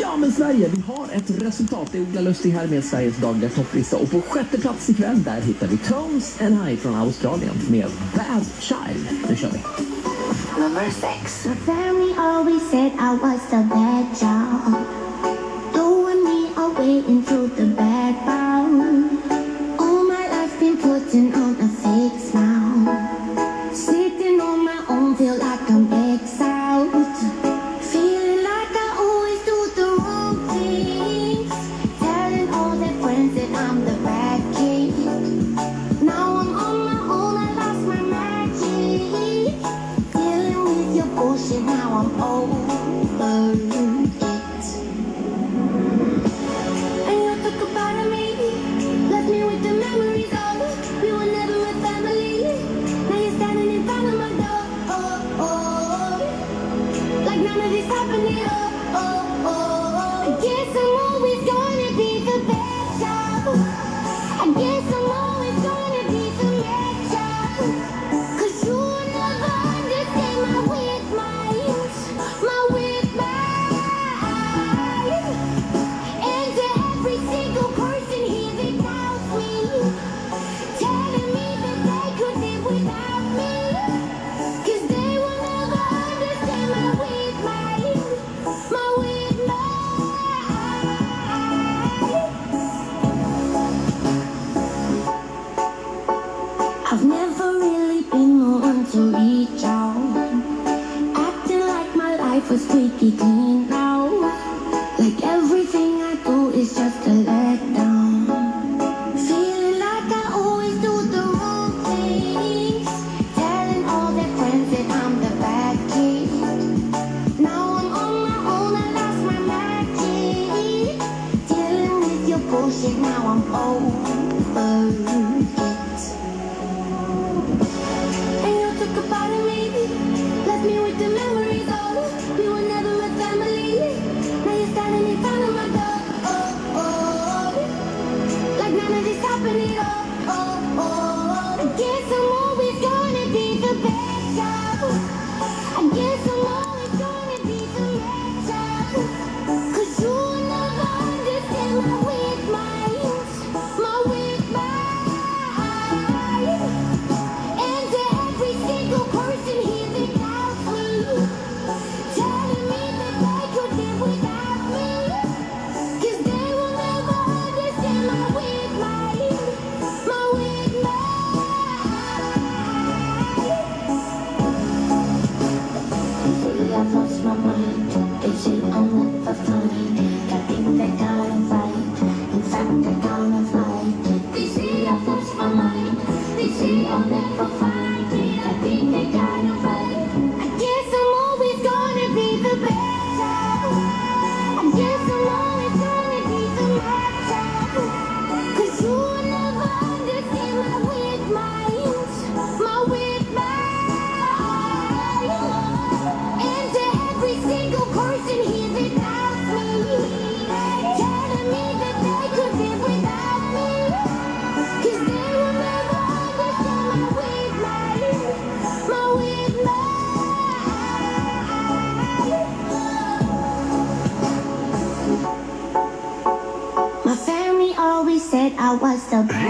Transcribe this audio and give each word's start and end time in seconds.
Ja 0.00 0.16
men 0.16 0.32
Sverige, 0.32 0.68
vi 0.68 0.82
har 0.86 1.08
ett 1.12 1.42
resultat. 1.42 1.88
Det 1.92 1.98
är 1.98 2.02
Ola 2.02 2.20
Lustig 2.20 2.50
här 2.50 2.66
med 2.66 2.84
Sveriges 2.84 3.16
dagliga 3.16 3.50
topplista 3.50 3.96
och 3.96 4.10
på 4.10 4.20
sjätte 4.20 4.60
plats 4.60 4.90
ikväll 4.90 5.22
där 5.22 5.40
hittar 5.40 5.66
vi 5.66 5.76
Tones 5.76 6.40
and 6.40 6.64
High 6.64 6.80
från 6.80 6.94
Australien 6.94 7.54
med 7.68 7.86
Bad 8.14 8.46
Child. 8.58 9.08
Nu 9.28 9.36
kör 9.36 9.50
vi! 9.50 9.58
Number 10.62 10.90
six. 10.90 11.46
My 11.46 11.54
family 11.54 12.14
always 12.18 12.70
said 12.70 12.92
I 12.92 13.18
was 13.22 13.40
the 13.50 13.62
bad 13.74 14.06
child 14.18 14.86
Doing 15.74 16.24
me 16.24 16.48
away 16.56 17.04
into 17.08 17.48
the 17.56 17.66
bad 17.66 18.14
bound 18.26 19.10
All 19.78 20.04
my 20.04 20.28
life 20.28 20.60
been 20.60 20.76
putting 20.76 21.34
on 21.34 21.56
a 21.60 21.68
fake 21.82 22.20
smile 22.30 22.96
Sitting 23.74 24.40
on 24.40 24.64
my 24.64 24.78
own 24.88 25.16
feel 25.16 25.38
like 25.38 25.65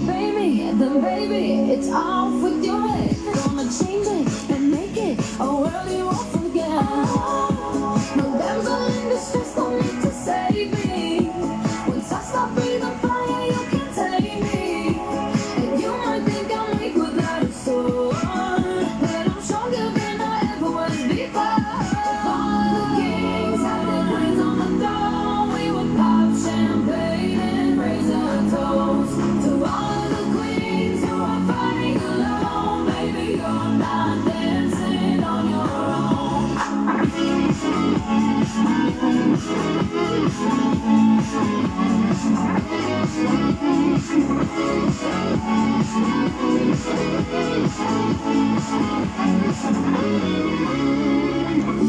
baby, 0.00 0.70
then 0.72 1.00
baby, 1.00 1.72
it's 1.72 1.88
off 1.88 2.42
with 2.42 2.64
your 2.64 2.88
head. 2.88 3.16
Gonna 3.44 3.70
change 3.70 4.06
it. 4.06 4.55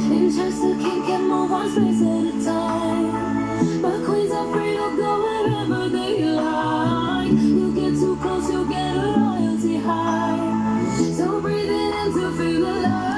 You 0.09 0.31
just 0.31 0.61
can't 0.61 1.07
get 1.07 1.21
more 1.21 1.69
space 1.69 2.01
at 2.01 2.25
a 2.25 2.43
time. 2.43 3.81
But 3.81 4.05
queens 4.05 4.31
are 4.31 4.51
free 4.51 4.73
to 4.75 4.97
go 4.97 5.11
wherever 5.23 5.89
they 5.89 6.23
like. 6.23 7.31
You 7.31 7.73
get 7.73 7.93
too 7.99 8.17
close, 8.17 8.51
you 8.51 8.67
get 8.67 8.95
a 8.97 9.15
royalty 9.17 9.77
high. 9.77 11.13
So 11.15 11.39
breathe 11.39 11.69
it 11.69 11.95
in 11.95 12.13
to 12.13 12.31
feel 12.37 12.67
alive. 12.67 13.16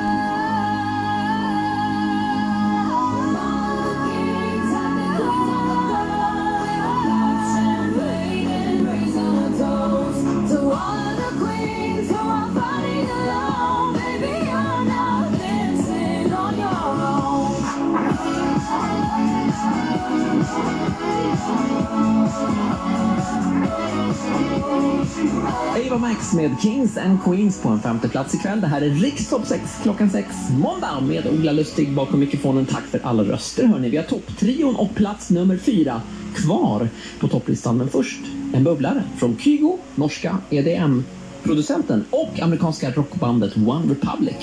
med 26.42 26.62
Kings 26.62 26.98
and 26.98 27.24
Queens 27.24 27.62
på 27.62 27.70
en 27.70 27.80
femte 27.80 28.10
plats 28.10 28.36
ikväll. 28.36 28.62
Det 28.62 28.68
här 28.68 28.82
är 28.82 28.90
Rikstopp 28.90 29.46
6 29.48 29.62
klockan 29.84 30.10
6 30.10 30.28
måndag 30.58 31.00
med 31.02 31.28
Ola 31.28 31.52
Lustig 31.52 31.96
bakom 31.96 32.20
mikrofonen. 32.20 32.66
Tack 32.66 32.84
för 32.84 33.00
alla 33.04 33.24
röster 33.24 33.66
hörni. 33.66 33.90
Vi 33.90 33.98
har 33.98 34.04
topptrion 34.04 34.76
och 34.76 34.96
plats 34.96 35.30
nummer 35.30 35.58
fyra 35.58 36.02
kvar 36.36 36.90
på 37.20 37.28
topplistan. 37.28 37.78
Men 37.78 37.90
först 37.90 38.20
en 38.54 38.64
bubblare 38.64 39.04
från 39.18 39.38
Kygo, 39.38 39.78
norska 39.96 40.38
EDM-producenten 40.50 42.06
och 42.10 42.40
amerikanska 42.40 42.92
rockbandet 42.92 43.58
One 43.58 43.94
Republic. 43.94 44.38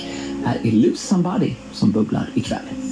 Här 0.44 0.58
är 0.62 0.72
Lose 0.72 1.06
Somebody 1.06 1.52
som 1.72 1.90
bubblar 1.92 2.30
ikväll. 2.34 2.85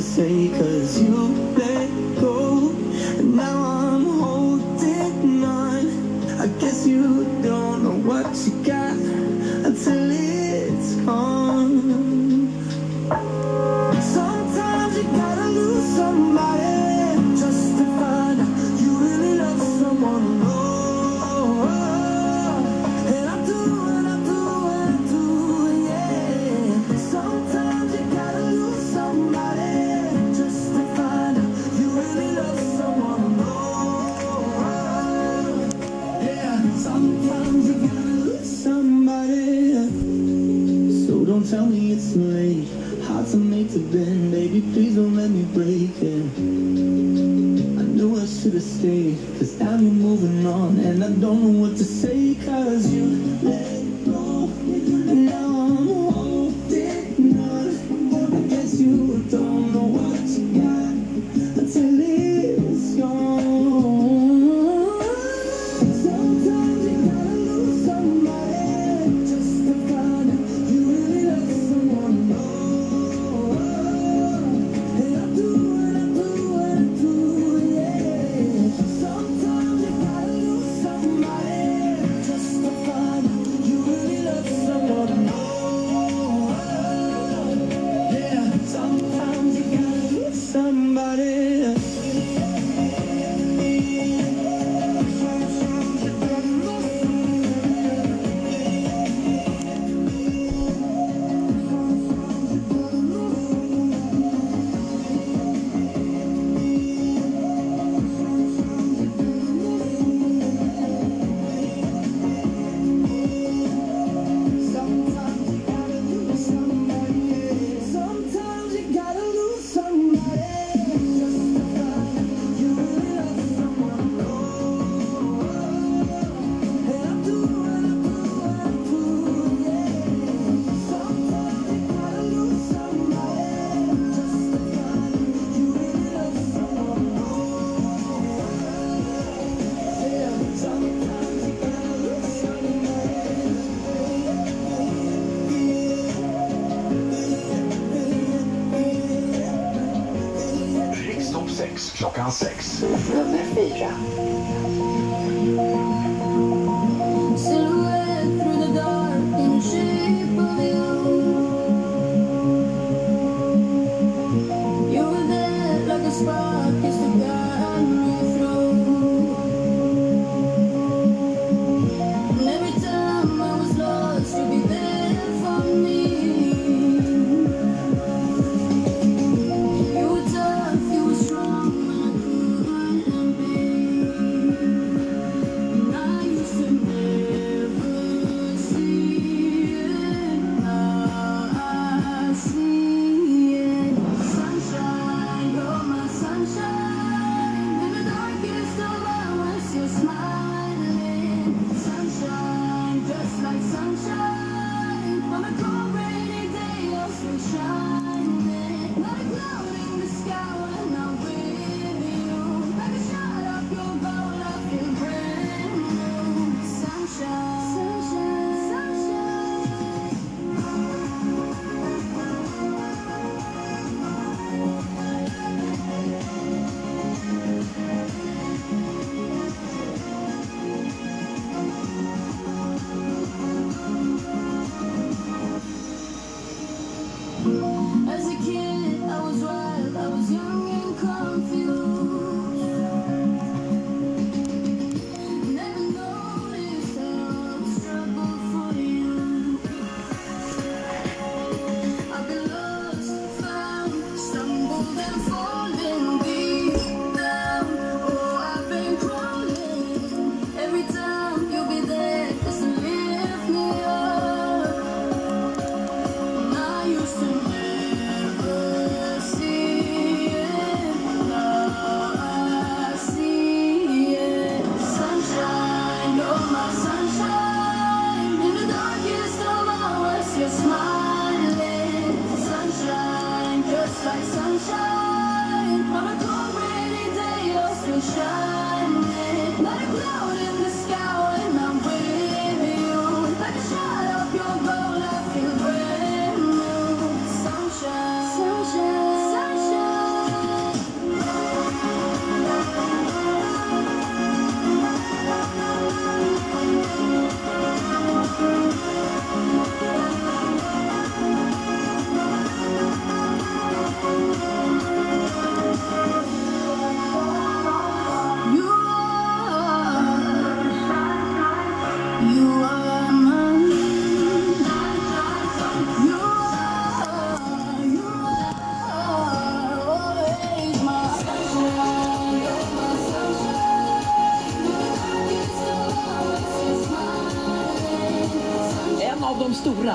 say, 0.00 0.48
cause 0.50 1.00
you 1.00 1.14
let 1.56 2.17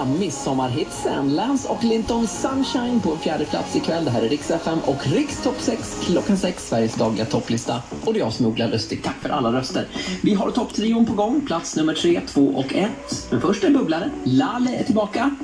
stora 0.03 0.19
midsommarhitsen. 0.19 1.36
Lance 1.36 1.69
och 1.69 1.83
Linton 1.83 2.27
Sunshine 2.27 3.01
på 3.01 3.12
en 3.12 3.17
fjärde 3.17 3.45
plats 3.45 3.75
ikväll. 3.75 4.05
Det 4.05 4.12
här 4.12 4.22
är 4.22 4.29
Rix 4.29 4.51
FM 4.51 4.79
och 4.79 5.07
Rix 5.07 5.43
Topp 5.43 5.55
6 5.60 5.98
klockan 6.05 6.38
6, 6.38 6.67
Sveriges 6.69 6.95
dagliga 6.95 7.25
topplista. 7.25 7.81
Och 8.05 8.13
det 8.13 8.19
är 8.19 8.24
jag 8.24 8.33
som 8.33 8.45
är 8.45 8.50
Ola 8.50 8.67
Lustig. 8.67 9.03
Tack 9.03 9.15
för 9.22 9.29
alla 9.29 9.53
röster. 9.53 9.88
Vi 10.24 10.33
har 10.33 10.51
topptrion 10.51 11.05
på 11.05 11.13
gång, 11.13 11.41
plats 11.45 11.75
nummer 11.75 11.93
3, 11.93 12.22
2 12.27 12.41
och 12.41 12.74
1. 12.74 12.91
Men 13.31 13.41
först 13.41 13.63
en 13.63 13.74
bubblare. 13.74 14.12
Lalle 14.24 14.75
är 14.75 14.83
tillbaka 14.83 15.36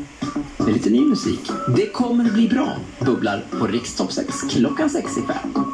med 0.58 0.74
lite 0.74 0.90
ny 0.90 1.02
musik. 1.02 1.52
Det 1.76 1.86
kommer 1.86 2.24
bli 2.24 2.48
bra, 2.48 2.78
bubblar 3.00 3.46
på 3.60 3.68
Rix 3.68 3.96
Topp 3.96 4.12
6 4.12 4.42
klockan 4.50 4.90
6 4.90 5.18
ikväll. 5.18 5.69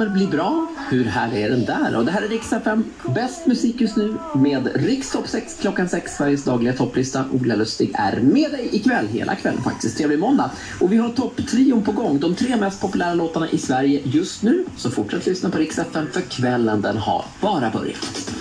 Kommer 0.00 0.12
bli 0.12 0.26
bra. 0.26 0.66
Hur 0.88 1.04
härlig 1.04 1.42
är 1.42 1.50
den 1.50 1.64
där? 1.64 1.96
Och 1.96 2.04
det 2.04 2.12
här 2.12 2.22
är 2.22 2.28
Rix 2.28 2.52
FM. 2.52 2.84
Bäst 3.14 3.46
musik 3.46 3.80
just 3.80 3.96
nu 3.96 4.16
med 4.34 4.70
Rix 4.74 5.10
Top 5.10 5.28
6 5.28 5.58
klockan 5.60 5.88
6, 5.88 6.16
Sveriges 6.16 6.44
dagliga 6.44 6.72
topplista. 6.72 7.24
Ola 7.32 7.54
Lustig 7.54 7.90
är 7.94 8.20
med 8.20 8.50
dig 8.50 8.68
ikväll, 8.72 9.06
hela 9.06 9.34
kvällen 9.34 9.62
faktiskt. 9.62 9.98
Trevlig 9.98 10.18
måndag. 10.18 10.50
Och 10.80 10.92
vi 10.92 10.96
har 10.96 11.08
topptrion 11.08 11.82
på 11.82 11.92
gång. 11.92 12.20
De 12.20 12.34
tre 12.34 12.56
mest 12.56 12.80
populära 12.80 13.14
låtarna 13.14 13.50
i 13.50 13.58
Sverige 13.58 14.00
just 14.04 14.42
nu. 14.42 14.64
Så 14.76 14.90
fortsätt 14.90 15.26
lyssna 15.26 15.50
på 15.50 15.58
Rix 15.58 15.78
FM 15.78 16.06
för 16.12 16.20
kvällen 16.20 16.80
den 16.80 16.96
har 16.96 17.24
bara 17.40 17.70
börjat. 17.70 18.32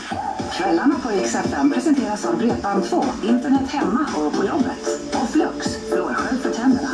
Kvällarna 0.53 0.95
på 1.03 1.09
Rix 1.09 1.35
FM 1.35 1.71
presenteras 1.71 2.25
av 2.25 2.41
Bredband2, 2.41 3.03
internet 3.29 3.69
hemma 3.69 4.05
och 4.15 4.33
på 4.33 4.45
jobbet. 4.45 5.01
Och 5.13 5.29
Flux, 5.29 5.77
flårskölj 5.89 6.39
för 6.41 6.49
tänderna. 6.49 6.89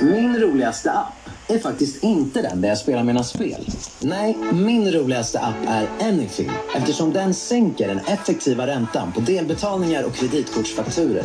Min 0.00 0.38
roligaste 0.38 0.92
app 0.92 1.19
är 1.50 1.58
faktiskt 1.58 2.04
inte 2.04 2.42
den 2.42 2.60
där 2.60 2.68
jag 2.68 2.78
spelar 2.78 3.04
mina 3.04 3.24
spel. 3.24 3.66
Nej, 4.00 4.36
min 4.52 4.92
roligaste 4.92 5.40
app 5.40 5.66
är 5.68 5.88
Anyfin 6.08 6.50
eftersom 6.76 7.12
den 7.12 7.34
sänker 7.34 7.88
den 7.88 7.98
effektiva 7.98 8.66
räntan 8.66 9.12
på 9.12 9.20
delbetalningar 9.20 10.04
och 10.04 10.14
kreditkortsfakturer. 10.14 11.24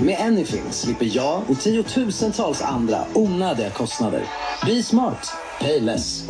Med 0.00 0.20
Anyfin 0.20 0.62
slipper 0.70 1.16
jag 1.16 1.42
och 1.48 1.60
tiotusentals 1.60 2.62
andra 2.62 3.04
onödiga 3.14 3.70
kostnader. 3.70 4.22
Be 4.66 4.82
smart. 4.82 5.32
Pay 5.60 5.80
less. 5.80 6.24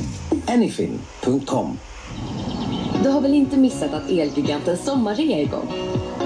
Anyfin.com 0.47 1.79
Du 3.03 3.09
har 3.09 3.21
väl 3.21 3.35
inte 3.35 3.57
missat 3.57 3.95
att 3.95 4.11
Elgigantens 4.11 4.85
sommarrea 4.85 5.39
är 5.39 5.43
igång? 5.43 5.73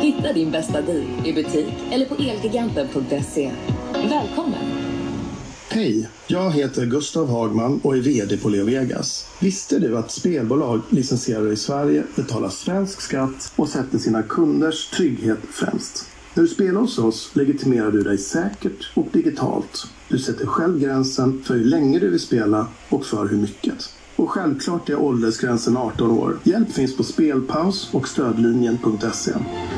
Hitta 0.00 0.32
din 0.32 0.50
bästa 0.50 0.80
deal 0.82 1.04
i 1.24 1.32
butik 1.32 1.74
eller 1.90 2.06
på 2.06 2.14
elgiganten.se. 2.14 3.50
Välkommen! 3.92 4.69
Hej, 5.72 6.08
jag 6.26 6.50
heter 6.50 6.86
Gustav 6.86 7.28
Hagman 7.30 7.80
och 7.82 7.96
är 7.96 8.00
VD 8.00 8.36
på 8.36 8.48
LeoVegas. 8.48 9.26
Visste 9.40 9.78
du 9.78 9.98
att 9.98 10.10
spelbolag 10.10 10.80
licensierade 10.88 11.52
i 11.52 11.56
Sverige 11.56 12.04
betalar 12.16 12.48
svensk 12.48 13.00
skatt 13.00 13.52
och 13.56 13.68
sätter 13.68 13.98
sina 13.98 14.22
kunders 14.22 14.90
trygghet 14.90 15.38
främst? 15.50 16.06
När 16.34 16.42
du 16.42 16.48
spelar 16.48 16.80
hos 16.80 16.98
oss 16.98 17.30
legitimerar 17.32 17.90
du 17.90 18.02
dig 18.02 18.18
säkert 18.18 18.90
och 18.94 19.06
digitalt. 19.12 19.86
Du 20.08 20.18
sätter 20.18 20.46
själv 20.46 20.80
gränsen 20.80 21.42
för 21.44 21.54
hur 21.54 21.64
länge 21.64 21.98
du 21.98 22.10
vill 22.10 22.20
spela 22.20 22.66
och 22.88 23.06
för 23.06 23.28
hur 23.28 23.38
mycket. 23.38 23.94
Och 24.16 24.30
självklart 24.30 24.88
är 24.88 24.96
åldersgränsen 24.96 25.76
18 25.76 26.10
år. 26.10 26.38
Hjälp 26.42 26.72
finns 26.72 26.96
på 26.96 27.04
spelpaus 27.04 27.88
och 27.92 28.08
stödlinjen.se. 28.08 29.32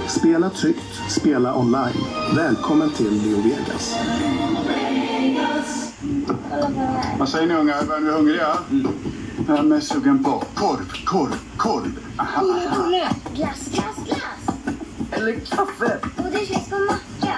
Spela 0.09 0.51
tryggt, 0.51 1.11
spela 1.11 1.59
online. 1.59 2.05
Välkommen 2.37 2.91
till 2.91 3.23
Leo 3.23 3.43
Vegas. 3.43 3.95
Vad 7.19 7.29
säger 7.29 7.47
ni 7.47 7.55
ungar? 7.55 7.97
Är 7.97 8.01
ni 8.01 8.11
hungriga? 8.11 8.59
Jag 9.49 9.59
är 9.59 9.63
mest 9.63 9.93
sugen 9.93 10.25
på 10.25 10.43
korv, 10.55 11.05
korv, 11.05 11.35
korv. 11.57 11.99
Aha. 12.17 12.43
Glass, 13.35 13.69
glass, 13.73 13.97
glass. 14.07 14.57
Eller 15.11 15.33
kaffe. 15.33 15.99
Och 16.17 16.31
det 16.33 16.39
finns 16.39 16.69
på 16.69 16.77
macka. 16.77 17.37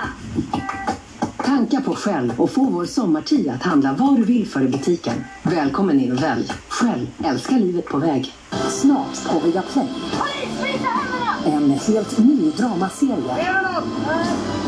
Tanka 1.37 1.81
på 1.81 1.95
själv 1.95 2.41
och 2.41 2.51
få 2.51 2.65
vår 2.65 2.85
sommartid 2.85 3.49
att 3.49 3.63
handla 3.63 3.95
vad 3.99 4.17
du 4.17 4.25
vill 4.25 4.49
för 4.49 4.63
i 4.63 4.69
butiken. 4.69 5.25
Välkommen 5.43 6.01
in 6.01 6.13
och 6.13 6.23
välj. 6.23 6.53
Själv 6.69 7.07
älskar 7.25 7.59
livet 7.59 7.85
på 7.87 7.99
väg. 7.99 8.33
Snart 8.69 9.29
på 9.29 9.41
Viaplay. 9.41 9.89
Polis, 10.19 10.75
visa 10.75 10.89
händerna! 10.89 11.65
En 11.65 11.71
helt 11.71 12.19
ny 12.19 12.51
dramaserie. 12.51 13.47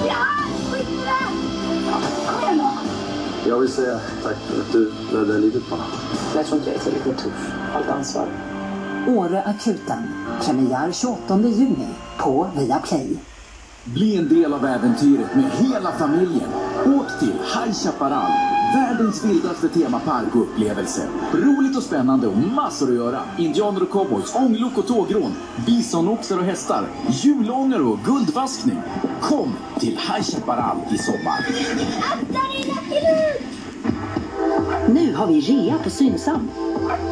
Ja, 0.07 0.25
Jag 3.48 3.59
vill 3.61 3.68
säga 3.68 4.00
tack 4.22 4.37
för 4.37 4.61
att 4.61 4.72
du 4.72 4.92
räddade 5.12 5.38
livet 5.38 5.68
på 5.68 5.74
honom. 5.74 5.90
Jag 6.35 6.46
tror 6.46 6.59
inte 6.59 6.70
jag 6.70 6.78
är 6.80 6.85
tillräckligt 6.85 7.18
tuff. 7.18 7.52
Allt 7.74 7.88
ansvar. 7.88 8.28
Åre-akuten. 9.09 10.09
Premiär 10.42 10.92
28 10.92 11.40
juni 11.40 11.88
på 12.18 12.50
Viaplay. 12.56 13.16
Bli 13.85 14.16
en 14.16 14.28
del 14.28 14.54
av 14.54 14.64
äventyret 14.64 15.35
med 15.35 15.50
hela 15.50 15.92
familjen. 15.92 16.50
Åk 16.87 17.18
till 17.20 17.32
High 17.32 17.72
Chaparral, 17.72 18.30
världens 18.74 19.24
vildaste 19.24 19.68
temapark 19.68 20.35
och 20.35 20.40
upplevelse. 20.40 21.09
Roligt 21.32 21.76
och 21.76 21.82
spännande 21.82 22.26
och 22.26 22.37
massor 22.37 22.88
att 22.88 22.94
göra. 22.94 23.20
Indianer 23.38 23.82
och 23.82 23.90
cowboys, 23.90 24.35
ånglok 24.35 24.78
och 24.78 24.87
tågrån, 24.87 25.32
bisonoxar 25.66 26.38
och 26.38 26.44
hästar, 26.44 26.87
julånger 27.09 27.82
och 27.82 27.98
guldvaskning. 28.04 28.82
Kom 29.20 29.57
till 29.81 29.98
High 29.98 30.22
Chaparral 30.22 30.76
i 30.94 30.98
sommar. 30.98 31.46
Nu 34.88 35.14
har 35.14 35.26
vi 35.26 35.40
rea 35.40 35.79
på 35.79 35.90
Synsam. 35.90 36.50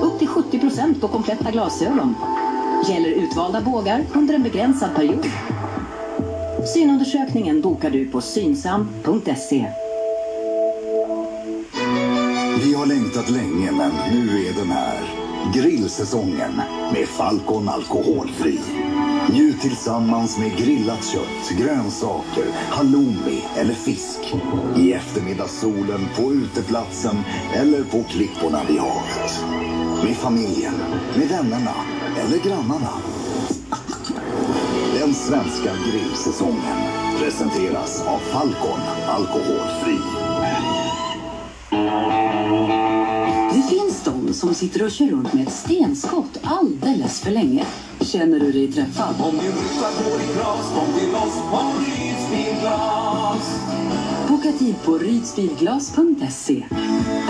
Upp 0.02 0.18
till 0.18 0.28
70% 0.28 1.00
på 1.00 1.08
kompletta 1.08 1.50
glasögon. 1.50 2.14
Gäller 2.88 3.08
utvalda 3.10 3.60
bågar 3.60 4.04
under 4.14 4.34
en 4.34 4.42
begränsad 4.42 4.94
period. 4.94 5.26
Synundersökningen 6.74 7.60
bokar 7.60 7.90
du 7.90 8.08
på 8.08 8.20
synsam.se. 8.20 9.66
Vi 12.64 12.74
har 12.74 12.86
längtat 12.86 13.30
länge, 13.30 13.72
men 13.72 13.90
nu 14.12 14.46
är 14.46 14.52
den 14.52 14.70
här. 14.70 15.00
Grillsäsongen 15.54 16.60
med 16.92 17.08
Falcon 17.08 17.68
Alkoholfri. 17.68 18.60
Njut 19.32 19.60
tillsammans 19.60 20.38
med 20.38 20.56
grillat 20.56 21.04
kött, 21.04 21.58
grönsaker, 21.58 22.44
halloumi 22.70 23.44
eller 23.56 23.74
fisk. 23.74 24.34
I 24.76 24.92
eftermiddagssolen, 24.92 26.08
på 26.16 26.32
uteplatsen 26.32 27.16
eller 27.54 27.84
på 27.84 28.02
klipporna 28.02 28.60
vid 28.68 28.80
havet. 28.80 29.44
Med 30.04 30.16
familjen, 30.16 30.74
med 31.16 31.28
vännerna 31.28 31.74
eller 32.18 32.38
grannarna. 32.38 32.90
Den 35.00 35.14
svenska 35.14 35.70
grillsäsongen 35.90 36.78
presenteras 37.18 38.02
av 38.06 38.18
Falcon 38.18 38.80
Alkoholfri. 39.08 39.98
Det 43.54 43.62
finns 43.68 44.04
de 44.04 44.32
som 44.32 44.54
sitter 44.54 44.84
och 44.84 44.90
kör 44.90 45.06
runt 45.06 45.32
med 45.32 45.46
ett 45.46 45.52
stenskott 45.52 46.38
alldeles 46.42 47.20
för 47.20 47.30
länge. 47.30 47.64
Känner 48.04 48.40
du 48.40 48.52
dig 48.52 48.72
träffad? 48.72 49.14
Om 49.20 49.38
din 49.38 49.52
ruta 49.52 49.88
går 50.04 50.20
i 50.20 50.24
kras, 50.34 50.72
kom 50.74 50.92
till 50.98 51.14
oss 51.14 51.38
på 51.50 51.60
Rydsbilglas. 51.80 53.60
Boka 54.28 54.52
tid 54.52 54.74
på 54.84 54.98
rydsbilglas.se. 54.98 56.64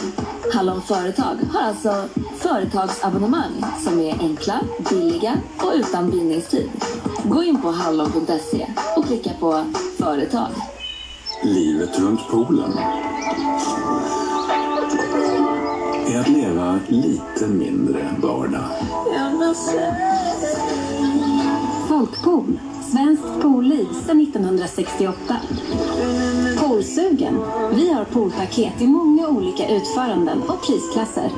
Hallon 0.53 0.83
Företag 0.83 1.37
har 1.53 1.61
alltså 1.61 2.09
företagsabonnemang 2.37 3.65
som 3.85 4.01
är 4.01 4.19
enkla, 4.21 4.61
billiga 4.91 5.37
och 5.59 5.73
utan 5.75 6.11
bindningstid. 6.11 6.71
Gå 7.25 7.43
in 7.43 7.63
på 7.63 7.71
hallon.se 7.71 8.67
och 8.97 9.07
klicka 9.07 9.31
på 9.41 9.65
företag. 9.99 10.49
Livet 11.43 11.99
runt 11.99 12.21
poolen 12.31 12.73
är 16.09 16.21
att 16.21 16.29
leva 16.29 16.81
lite 16.89 17.47
mindre 17.47 18.15
vardag. 18.23 18.65
Folkpool. 21.89 22.59
Svenskt 22.91 23.43
poolliv 23.43 23.87
sedan 24.07 24.21
1968. 24.21 25.37
Poolsugen. 26.59 27.35
Vi 27.73 27.93
har 27.93 28.05
poolpaket 28.05 28.83
i 28.83 28.87
många 28.87 29.29
olika 29.29 29.69
utföranden 29.77 30.43
och 30.43 30.67
prisklasser. 30.67 31.31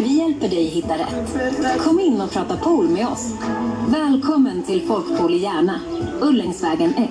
Vi 0.00 0.18
hjälper 0.18 0.48
dig 0.48 0.64
hitta 0.64 0.94
rätt. 0.94 1.38
Kom 1.84 2.00
in 2.00 2.20
och 2.20 2.30
prata 2.30 2.56
pool 2.56 2.88
med 2.88 3.08
oss. 3.08 3.34
Välkommen 3.88 4.62
till 4.62 4.86
Folkpool 4.86 5.34
i 5.34 5.38
Järna. 5.38 5.80
Ullängsvägen 6.20 6.94
1. 6.94 7.10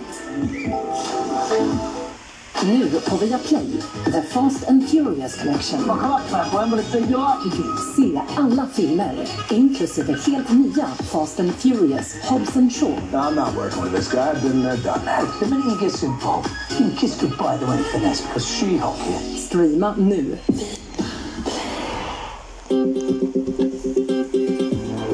Nu 2.65 2.89
på 3.09 3.17
Viaplay. 3.17 3.65
The 4.05 4.21
Fast 4.21 4.69
and 4.69 4.89
Furious 4.89 5.35
Collection. 5.35 5.79
Se 7.95 8.21
alla 8.37 8.67
filmer, 8.73 9.29
inklusive 9.51 10.13
helt 10.13 10.49
nya 10.49 10.87
Fast 10.87 11.39
and 11.39 11.51
Furious, 11.55 12.15
Hobbs 12.23 12.55
and 12.55 12.71
Shaw. 12.71 12.97
I'm 13.13 13.35
not 13.35 13.55
working 13.55 13.83
with 13.83 13.93
this 13.95 14.11
guy. 14.11 14.31
I've 14.31 14.41
been 14.41 14.63
there, 14.63 14.77
done 14.77 15.05
that. 15.05 15.39
The 15.39 15.45
minute 15.45 15.79
he 15.79 15.85
gets 15.85 16.03
involved, 16.03 16.49
you 16.69 16.77
can 16.77 16.95
kiss 16.95 17.21
goodbye 17.21 17.57
to 17.57 17.65
any 17.65 17.83
finesse 17.83 18.21
because 18.21 18.45
She-Hulk 18.47 18.97
here. 18.97 19.19
Streama 19.37 19.95
nu. 19.97 20.37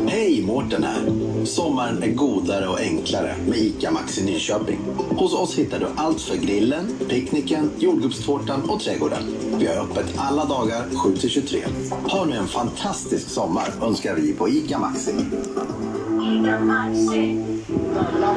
Hej, 0.08 0.44
Mårten 0.46 0.84
här. 0.84 1.11
Sommaren 1.52 2.04
är 2.04 2.08
godare 2.08 2.68
och 2.68 2.80
enklare 2.80 3.36
med 3.48 3.58
ICA 3.58 3.92
Maxi 3.92 4.26
Nyköping. 4.26 4.80
Hos 5.10 5.34
oss 5.34 5.56
hittar 5.56 5.80
du 5.80 5.88
allt 5.96 6.22
för 6.22 6.36
grillen, 6.36 6.88
picknicken, 7.10 7.72
jordgubbstårtan 7.78 8.70
och 8.70 8.80
trädgården. 8.80 9.24
Vi 9.60 9.68
har 9.68 9.76
öppet 9.76 10.06
alla 10.18 10.46
dagar 10.46 10.86
7-23. 10.86 11.64
Ha 12.10 12.26
nu 12.26 12.36
en 12.36 12.48
fantastisk 12.48 13.30
sommar 13.30 13.74
önskar 13.82 14.16
vi 14.16 14.34
på 14.34 14.50
ICA 14.50 14.80
Maxi. 14.80 15.14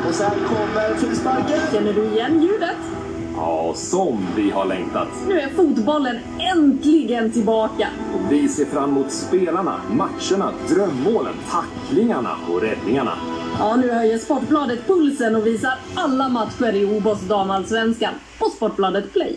Och 0.08 0.14
sen 0.14 0.30
kommer 0.30 0.96
frisparken. 0.96 1.60
Känner 1.72 1.92
du 1.92 2.04
igen 2.04 2.42
ljudet? 2.42 3.03
Ja, 3.36 3.72
som 3.76 4.26
vi 4.36 4.50
har 4.50 4.64
längtat. 4.64 5.08
Nu 5.28 5.40
är 5.40 5.48
fotbollen 5.48 6.16
äntligen 6.54 7.32
tillbaka. 7.32 7.88
Vi 8.30 8.48
ser 8.48 8.64
fram 8.64 8.90
emot 8.90 9.12
spelarna, 9.12 9.80
matcherna, 9.92 10.52
drömmålen, 10.68 11.34
tacklingarna 11.50 12.36
och 12.50 12.60
räddningarna. 12.60 13.12
Ja, 13.58 13.76
nu 13.76 13.90
höjer 13.90 14.18
Sportbladet 14.18 14.86
pulsen 14.86 15.36
och 15.36 15.46
visar 15.46 15.72
alla 15.94 16.28
matcher 16.28 16.74
i 16.74 16.98
OBOS 16.98 17.20
damallsvenskan 17.28 18.14
på 18.38 18.44
Sportbladet 18.44 19.12
Play. 19.12 19.36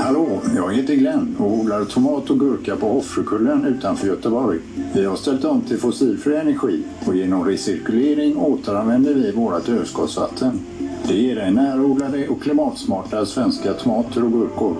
Hallå, 0.00 0.40
jag 0.56 0.72
heter 0.72 0.94
Glenn 0.94 1.36
och 1.38 1.52
odlar 1.52 1.84
tomat 1.84 2.30
och 2.30 2.40
gurka 2.40 2.76
på 2.76 2.88
Hoffsjökullen 2.88 3.64
utanför 3.64 4.06
Göteborg. 4.06 4.58
Vi 4.94 5.04
har 5.04 5.16
ställt 5.16 5.44
om 5.44 5.60
till 5.60 5.78
fossilfri 5.78 6.36
energi 6.36 6.82
och 7.06 7.16
genom 7.16 7.44
recirkulering 7.44 8.36
återanvänder 8.36 9.14
vi 9.14 9.32
vårt 9.32 9.68
överskottsvatten. 9.68 10.60
Det 11.08 11.14
ger 11.14 11.36
dig 11.36 11.50
närodlade 11.50 12.28
och 12.28 12.42
klimatsmarta 12.42 13.26
svenska 13.26 13.72
tomater 13.72 14.24
och 14.24 14.32
gurkor. 14.32 14.76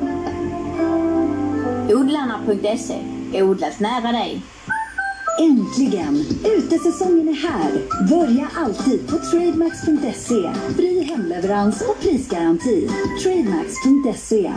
Odlarna.se. 1.89 2.99
Odlat 3.43 3.81
nära 3.81 4.13
dig. 4.13 4.43
Äntligen! 5.41 6.25
Utesäsongen 6.57 7.29
är 7.29 7.33
här. 7.33 7.71
Börja 8.09 8.49
alltid 8.57 9.09
på 9.09 9.17
trademax.se. 9.19 10.53
Fri 10.77 11.03
hemleverans 11.03 11.81
och 11.81 12.01
prisgaranti. 12.01 12.89
Trademax.se. 13.23 14.53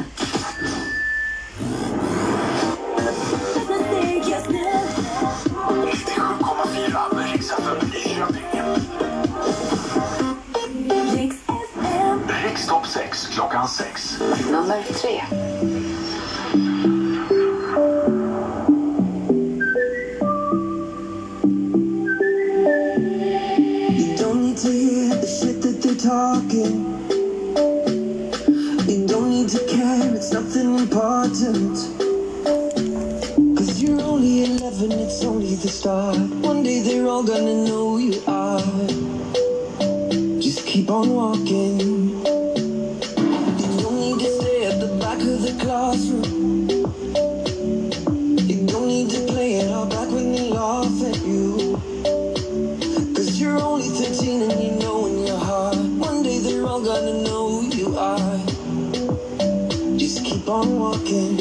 klockan 13.12 13.67
6. 13.67 14.19
Nummer 14.52 14.80
tre. 14.95 15.19
You 23.91 24.15
don't 24.15 24.41
need 24.41 24.58
to 24.58 24.71
hear 24.71 25.15
the 25.15 25.28
shit 25.28 25.62
that 25.62 25.82
they're 25.84 25.95
talking. 25.95 26.88
You 28.88 29.08
don't 29.08 29.30
need 29.30 29.50
to 29.50 29.60
care, 29.67 30.15
it's 30.15 30.32
nothing 30.32 30.80
important. 30.80 31.76
Cause 33.58 33.82
you're 33.82 34.02
only 34.02 34.45
11, 34.45 34.91
it's 34.93 35.24
only 35.26 35.56
the 35.56 35.67
start. 35.67 36.17
One 36.41 36.63
day 36.63 36.80
they're 36.80 37.08
all 37.08 37.24
gonna 37.24 37.65
know 37.67 37.97
who 37.97 38.00
you 38.00 38.21
are. 38.28 38.62
Just 40.39 40.65
keep 40.65 40.89
on 40.89 41.10
walking. 41.10 42.20
On 61.12 61.40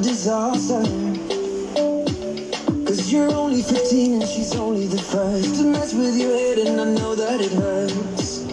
disaster. 0.00 0.82
Cause 2.86 3.12
you're 3.12 3.32
only 3.32 3.62
15 3.62 4.20
and 4.20 4.28
she's 4.28 4.54
only 4.54 4.86
the 4.86 4.98
first 4.98 5.56
to 5.56 5.64
mess 5.64 5.94
with 5.94 6.16
your 6.16 6.32
head, 6.32 6.58
and 6.58 6.80
I 6.80 6.84
know 6.84 7.14
that 7.14 7.40
it 7.40 7.52
hurts. 7.52 8.44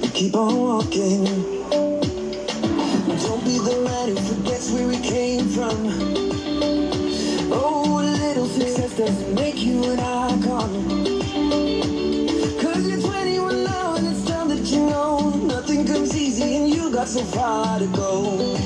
But 0.00 0.14
keep 0.14 0.34
on 0.34 0.56
walking. 0.56 1.24
Don't 3.24 3.44
be 3.44 3.58
the 3.58 3.80
man 3.84 4.08
who 4.08 4.16
forgets 4.16 4.70
where 4.70 4.90
he 4.90 5.00
came 5.00 5.48
from. 5.48 5.78
Oh, 7.52 8.00
a 8.00 8.04
little 8.24 8.46
success 8.46 8.96
doesn't 8.96 9.34
make 9.34 9.58
you 9.58 9.82
an 9.84 10.00
icon. 10.00 10.70
Cause 12.60 12.88
you're 12.88 13.00
21 13.00 13.64
now 13.64 13.96
and 13.96 14.06
it's 14.06 14.24
time 14.26 14.48
that 14.48 14.66
you 14.66 14.86
know 14.86 15.30
Nothing 15.46 15.86
comes 15.86 16.16
easy 16.16 16.56
and 16.56 16.68
you 16.68 16.90
got 16.90 17.06
so 17.06 17.22
far 17.22 17.78
to 17.78 17.86
go 17.88 18.59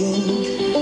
on 0.00 0.73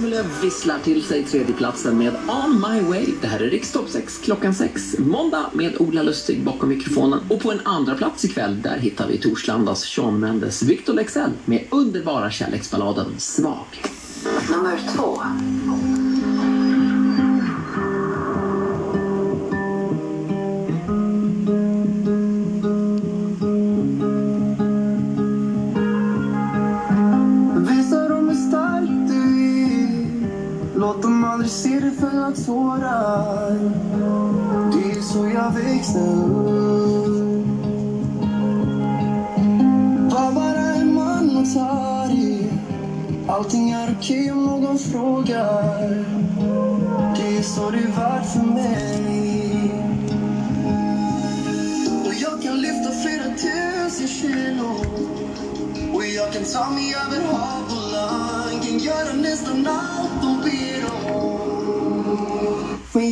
Måns 0.00 0.44
visslar 0.44 0.78
till 0.78 1.04
sig 1.04 1.24
tredjeplatsen 1.24 1.98
med 1.98 2.14
On 2.28 2.64
My 2.70 2.80
Way. 2.80 3.06
Det 3.20 3.26
här 3.26 3.40
är 3.40 3.50
Rikstopp 3.50 3.88
6 3.88 4.18
klockan 4.18 4.54
6. 4.54 4.98
Måndag 4.98 5.50
med 5.52 5.80
Ola 5.80 6.02
Lustig 6.02 6.44
bakom 6.44 6.68
mikrofonen. 6.68 7.20
Och 7.28 7.40
på 7.40 7.52
en 7.52 7.60
andra 7.64 7.94
plats 7.94 8.24
ikväll 8.24 8.62
där 8.62 8.78
hittar 8.78 9.08
vi 9.08 9.18
Torslandas 9.18 9.84
Sean 9.84 10.20
Mendes 10.20 10.62
Victor 10.62 10.94
Lexell 10.94 11.30
med 11.44 11.64
underbara 11.70 12.30
kärleksballaden 12.30 13.06
Svag. 13.18 13.66
Nummer 14.50 14.80
två. 14.96 15.22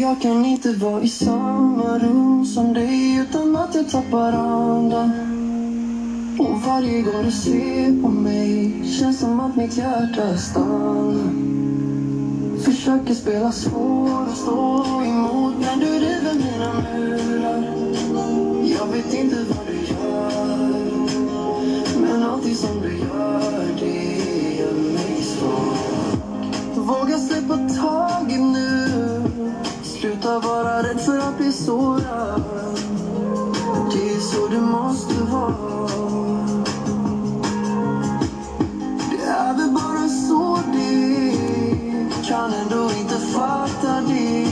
Jag 0.08 0.20
kan 0.20 0.44
inte 0.44 0.72
vara 0.72 1.02
i 1.02 1.08
samma 1.08 1.98
rum 1.98 2.46
som 2.46 2.72
dig 2.74 3.16
utan 3.16 3.56
att 3.56 3.74
jag 3.74 3.90
tappar 3.90 4.32
andan. 4.32 5.10
Och 6.38 6.62
varje 6.62 7.02
gång 7.02 7.24
du 7.24 7.30
ser 7.30 8.02
på 8.02 8.08
mig 8.08 8.72
känns 8.98 9.20
som 9.20 9.40
att 9.40 9.56
mitt 9.56 9.76
hjärta 9.76 10.36
stannar. 10.36 11.32
Försöker 12.64 13.14
spela 13.14 13.52
svår 13.52 14.28
och 14.30 14.36
stå 14.36 14.84
emot 15.04 15.54
men 15.60 15.78
du 15.78 15.86
river 15.86 16.34
mina 16.34 16.72
murar. 16.94 17.74
Jag 18.78 18.86
vet 18.86 19.14
inte 19.14 19.36
vad 19.48 19.66
du 19.66 19.74
gör 19.92 20.88
men 22.00 22.22
allting 22.22 22.54
som 22.54 22.80
du 22.80 22.98
gör, 22.98 23.64
det 23.80 24.56
gör 24.58 24.72
mig 24.72 25.22
svag. 25.22 25.76
Våga 26.74 27.18
släppa 27.18 27.56
taget 27.56 28.40
nu 28.40 28.67
Sluta 30.28 30.48
vara 30.48 30.82
rädd 30.82 31.00
för 31.00 31.18
att 31.18 31.38
bli 31.38 31.52
sårad. 31.52 32.42
Det 33.92 34.10
är 34.10 34.20
så 34.20 34.48
det 34.48 34.60
måste 34.60 35.14
vara. 35.14 35.88
Det 39.10 39.24
är 39.24 39.54
väl 39.56 39.70
bara 39.70 40.08
så 40.08 40.58
det 40.72 41.32
Kan 42.28 42.52
ändå 42.52 42.90
inte 43.00 43.14
fatta 43.14 44.00
det. 44.08 44.46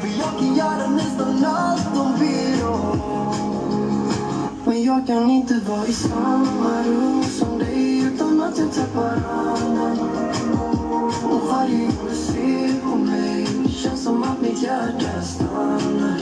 För 0.00 0.08
jag 0.18 0.38
kan 0.38 0.54
göra 0.54 0.90
nästan 0.90 1.44
allt 1.44 1.94
de 1.94 2.18
ber 2.18 2.68
om. 2.68 2.98
Men 4.64 4.82
jag 4.82 5.06
kan 5.06 5.30
inte 5.30 5.54
vara 5.68 5.86
i 5.86 5.92
samma 5.92 6.82
rum 6.86 7.24
som 7.38 7.58
dig 7.58 7.98
utan 7.98 8.40
att 8.40 8.58
jag 8.58 8.72
tappar 8.72 9.22
andan. 9.30 9.98
Och 11.24 11.48
varje 11.48 11.86
gång 11.86 12.08
du 12.10 12.16
ser 12.16 12.85
hjärta 14.76 15.22
stannar 15.22 16.20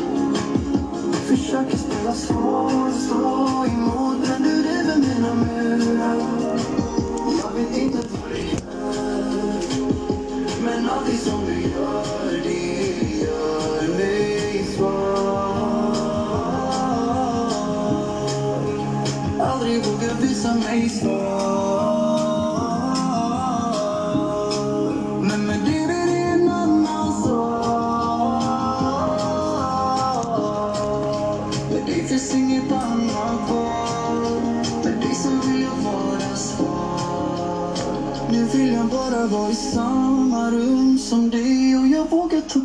Försöker 1.26 1.76
spela 1.76 2.12
svår 2.12 2.88
och 2.88 2.94
stå 2.94 3.64
emot 3.66 4.18
men 4.28 4.42
du 4.42 4.62
river 4.62 4.96
mina 4.96 5.34
murar. 5.34 6.16
Jag 7.42 7.50
vet 7.54 7.76
inte 7.76 7.98
vad 7.98 8.30
du 8.30 8.38
gör 8.38 8.54
Men 10.64 10.88
allting 10.90 11.18
som 11.18 11.44
du 11.46 11.60
gör 11.62 12.42
det 12.42 13.16
gör 13.24 13.96
mig 13.96 14.64
svag. 14.76 15.94
Aldrig 19.40 19.86
vågar 19.86 20.14
visa 20.20 20.54
mig 20.54 20.88
svag. 20.88 21.13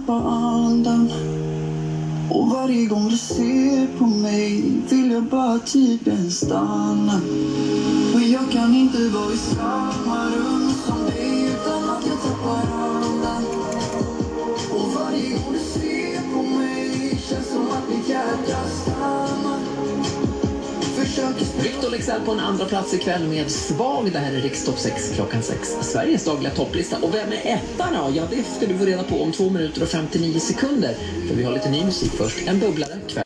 tappar 0.10 0.30
andan 0.32 1.12
och 2.30 2.50
varje 2.50 2.86
gång 2.86 3.10
du 3.10 3.18
ser 3.18 3.98
på 3.98 4.06
mig 4.06 4.64
vill 4.90 5.12
jag 5.12 5.24
bara 5.24 5.60
tiden 5.60 6.32
stanna. 6.32 7.22
Men 8.14 8.32
jag 8.32 8.52
kan 8.52 8.76
inte 8.76 9.10
vara 9.10 9.34
i 9.34 9.38
samma 9.38 10.26
rum 10.26 10.72
som 10.86 11.06
dig 11.06 11.44
utan 11.44 11.90
att 11.90 12.06
jag 12.08 12.22
tappar 12.22 12.74
andan. 12.78 12.99
Excel 22.00 22.22
på 22.22 22.32
en 22.32 22.40
andra 22.40 22.66
plats 22.66 22.94
ikväll 22.94 23.28
med 23.28 23.52
Svag. 23.52 24.12
Det 24.12 24.20
här 24.20 24.34
är 24.34 24.42
Rikstopp 24.42 24.80
6 24.80 25.12
klockan 25.16 25.44
6. 25.44 25.70
Sveriges 25.82 26.26
dagliga 26.26 26.54
topplista. 26.54 26.98
Och 27.02 27.14
vem 27.14 27.32
är 27.32 27.42
etta 27.44 27.88
då? 27.92 28.12
Ja, 28.16 28.24
det 28.30 28.44
ska 28.44 28.66
du 28.66 28.78
få 28.78 28.86
reda 28.86 29.04
på 29.04 29.22
om 29.22 29.32
2 29.32 29.50
minuter 29.50 29.84
och 29.84 29.88
59 29.88 30.40
sekunder. 30.40 30.96
För 31.28 31.36
vi 31.36 31.44
har 31.44 31.54
lite 31.54 31.70
ny 31.70 31.86
musik 31.86 32.12
först. 32.12 32.48
En 32.48 32.60
bubblare 32.60 33.00
kväll. 33.08 33.24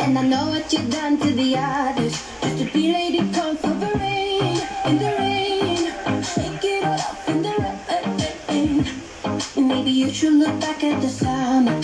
And 0.00 0.18
I 0.18 0.22
know 0.22 0.46
what 0.50 0.72
you've 0.72 0.90
done 0.90 1.18
to 1.18 1.30
the 1.32 1.56
others 1.56 2.22
Just 2.42 2.58
to 2.58 2.64
be 2.72 2.92
lady, 2.92 3.18
come 3.32 3.56
for 3.56 3.68
the 3.68 3.98
rain 3.98 4.60
In 4.86 4.98
the 4.98 5.16
rain 5.18 5.34
look 10.38 10.60
back 10.60 10.82
at 10.82 11.00
the 11.00 11.08
summer 11.08 11.80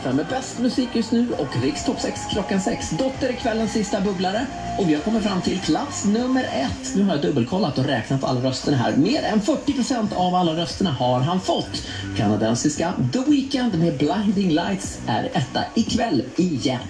FM 0.00 0.16
med 0.16 0.26
bäst 0.26 0.58
musik 0.58 0.88
just 0.94 1.12
nu 1.12 1.32
och 1.38 1.62
Rikstopp 1.62 2.00
6 2.00 2.20
klockan 2.32 2.60
6. 2.60 2.90
Dotter 2.90 3.28
är 3.28 3.32
kvällens 3.32 3.72
sista 3.72 4.00
bubblare 4.00 4.46
och 4.78 4.88
vi 4.88 4.94
har 4.94 5.02
kommit 5.02 5.22
fram 5.22 5.40
till 5.40 5.58
plats 5.58 6.04
nummer 6.04 6.42
ett. 6.42 6.94
Nu 6.96 7.02
har 7.02 7.12
jag 7.12 7.22
dubbelkollat 7.22 7.78
och 7.78 7.84
räknat 7.84 8.24
alla 8.24 8.40
rösterna 8.40 8.76
här. 8.76 8.96
Mer 8.96 9.22
än 9.22 9.40
40 9.40 9.72
procent 9.72 10.12
av 10.12 10.34
alla 10.34 10.56
rösterna 10.56 10.90
har 10.90 11.20
han 11.20 11.40
fått. 11.40 11.86
Kanadensiska 12.16 12.92
The 13.12 13.30
Weeknd 13.30 13.78
med 13.78 13.98
Blinding 13.98 14.50
Lights 14.50 14.98
är 15.06 15.24
etta 15.24 15.64
ikväll 15.74 16.22
igen. 16.36 16.80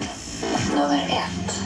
Nummer 0.74 0.96
ett. 0.96 1.59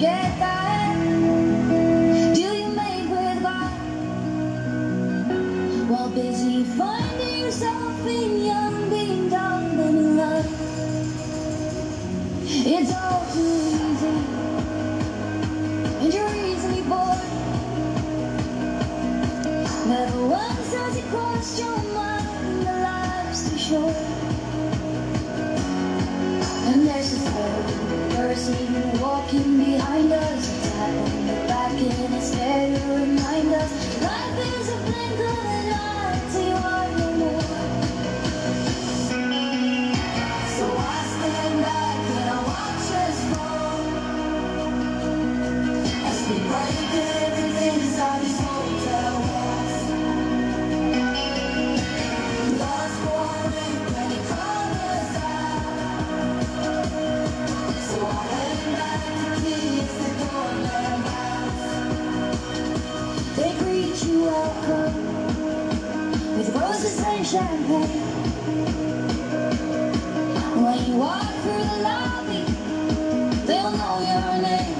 get 0.00 0.40
by. 0.40 0.79
When 67.32 67.38
you 70.86 70.96
walk 70.96 71.22
through 71.42 71.64
the 71.64 71.78
lobby 71.84 72.44
They'll 73.46 73.70
know 73.72 74.00
your 74.00 74.42
name. 74.42 74.79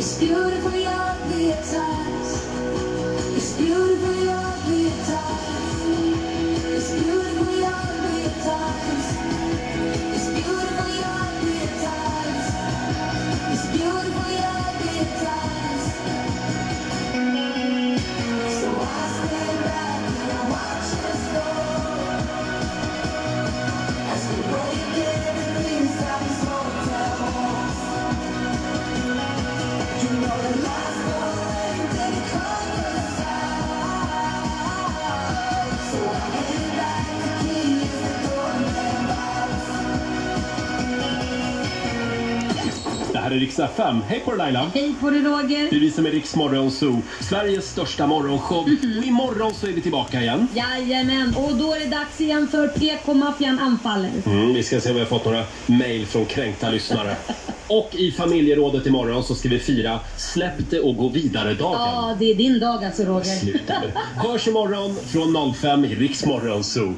It's 0.00 0.18
beautiful, 0.18 0.72
your 0.72 1.14
clear 1.28 1.58
eyes. 1.58 2.32
It's 3.36 3.52
beautiful. 3.58 4.19
Här 43.30 43.36
är 43.36 43.40
Riksdag 43.40 43.68
5. 43.76 44.02
Hej 44.08 44.20
på 44.24 44.30
dig 44.30 44.38
Laila! 44.38 44.70
Hej 44.74 44.94
på 45.00 45.10
dig 45.10 45.20
Roger! 45.20 45.70
Det 45.70 45.76
är 45.76 45.80
vi 45.80 45.90
som 45.90 46.06
är 46.06 46.36
Morgon 46.36 46.70
Zoo, 46.70 47.02
Sveriges 47.20 47.70
största 47.70 48.06
morgonshow. 48.06 48.68
Mhm. 48.68 48.98
Och 48.98 49.04
imorgon 49.04 49.54
så 49.54 49.66
är 49.66 49.72
vi 49.72 49.80
tillbaka 49.80 50.20
igen. 50.20 50.48
Jajamän, 50.54 51.34
och 51.36 51.56
då 51.56 51.74
är 51.74 51.80
det 51.80 51.86
dags 51.86 52.20
igen 52.20 52.48
för 52.50 52.68
PK-maffian 52.68 53.58
anfaller. 53.58 54.10
Mm, 54.26 54.54
vi 54.54 54.62
ska 54.62 54.80
se 54.80 54.88
om 54.88 54.94
vi 54.94 55.00
har 55.00 55.06
fått 55.06 55.24
några 55.24 55.44
mejl 55.66 56.06
från 56.06 56.24
kränkta 56.24 56.70
lyssnare. 56.70 57.16
Och 57.66 57.94
i 57.94 58.12
familjerådet 58.12 58.86
imorgon 58.86 59.24
så 59.24 59.34
ska 59.34 59.48
vi 59.48 59.58
fira 59.58 60.00
Släpp 60.16 60.70
det 60.70 60.80
och 60.80 60.96
gå 60.96 61.08
vidare-dagen. 61.08 61.80
Ja, 61.80 62.16
det 62.18 62.30
är 62.30 62.34
din 62.34 62.60
dag 62.60 62.84
alltså 62.84 63.02
Roger. 63.02 63.36
Sluta 63.36 63.74
nu. 63.80 63.92
Hörs 64.28 64.48
imorgon 64.48 64.96
från 65.06 65.54
05 65.54 65.84
i 65.84 66.14
Morgon 66.26 66.64
Zoo. 66.64 66.94